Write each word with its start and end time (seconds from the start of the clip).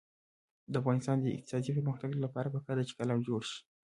د 0.71 0.73
افغانستان 0.81 1.17
د 1.19 1.25
اقتصادي 1.35 1.71
پرمختګ 1.77 2.09
لپاره 2.23 2.51
پکار 2.55 2.75
ده 2.77 2.83
چې 2.89 2.97
قلم 2.99 3.19
جوړ 3.27 3.41
شي. 3.49 3.59